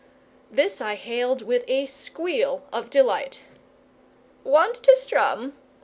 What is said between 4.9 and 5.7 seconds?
strum?"